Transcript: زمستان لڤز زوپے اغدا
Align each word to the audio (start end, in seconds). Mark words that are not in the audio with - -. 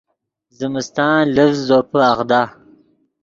زمستان 0.59 1.21
لڤز 1.35 1.57
زوپے 1.67 1.99
اغدا 2.13 2.41